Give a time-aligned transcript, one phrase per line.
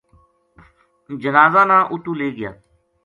[1.21, 2.51] جنازہ نا اُتو لے گیا